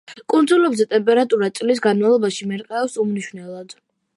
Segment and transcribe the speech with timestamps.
[0.33, 3.79] კუნძულებზე ტემპერატურა წლის განმავლობაში მერყეობს უმნიშვნელოდ.